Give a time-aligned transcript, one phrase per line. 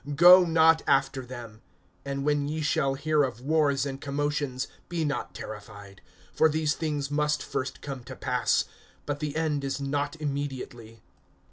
[0.15, 1.61] Go not after them.
[2.07, 6.01] (9)And when ye shall hear of wars and commotions, be not terrified;
[6.33, 8.65] for these things must first come to pass;
[9.05, 11.03] but the end is not immediately.